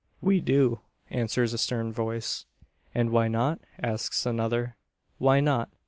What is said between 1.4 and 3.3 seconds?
a stern voice. "And why